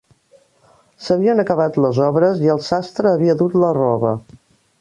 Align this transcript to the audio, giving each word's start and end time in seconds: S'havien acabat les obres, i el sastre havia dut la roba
S'havien 1.07 1.43
acabat 1.43 1.77
les 1.87 2.01
obres, 2.07 2.43
i 2.47 2.51
el 2.57 2.65
sastre 2.71 3.15
havia 3.17 3.37
dut 3.43 3.63
la 3.67 3.73
roba 3.83 4.19